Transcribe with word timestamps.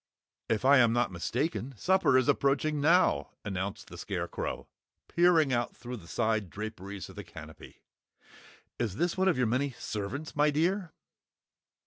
"If 0.49 0.65
I 0.65 0.79
am 0.79 0.93
not 0.93 1.11
mistaken, 1.11 1.75
supper 1.77 2.17
is 2.17 2.27
approaching 2.27 2.81
now!" 2.81 3.29
announced 3.45 3.87
the 3.87 3.99
Scarecrow, 3.99 4.67
peering 5.07 5.53
out 5.53 5.75
through 5.77 5.97
the 5.97 6.07
side 6.07 6.49
draperies 6.49 7.07
of 7.07 7.15
the 7.15 7.23
Canopy. 7.23 7.83
"Is 8.79 8.95
this 8.95 9.15
one 9.15 9.27
of 9.27 9.37
your 9.37 9.45
many 9.45 9.73
servants, 9.77 10.35
my 10.35 10.49
dear?" 10.49 10.91